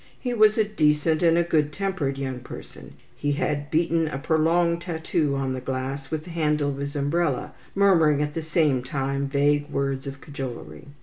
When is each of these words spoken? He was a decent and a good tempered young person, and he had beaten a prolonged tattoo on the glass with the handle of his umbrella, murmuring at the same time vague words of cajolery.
He 0.19 0.33
was 0.33 0.57
a 0.57 0.63
decent 0.63 1.21
and 1.21 1.37
a 1.37 1.43
good 1.43 1.71
tempered 1.71 2.17
young 2.17 2.39
person, 2.39 2.83
and 2.85 2.93
he 3.17 3.33
had 3.33 3.69
beaten 3.69 4.07
a 4.07 4.17
prolonged 4.17 4.81
tattoo 4.81 5.35
on 5.35 5.53
the 5.53 5.61
glass 5.61 6.09
with 6.09 6.23
the 6.23 6.31
handle 6.31 6.69
of 6.71 6.77
his 6.77 6.95
umbrella, 6.95 7.53
murmuring 7.75 8.19
at 8.19 8.33
the 8.33 8.41
same 8.41 8.81
time 8.81 9.27
vague 9.27 9.69
words 9.69 10.07
of 10.07 10.19
cajolery. 10.19 10.87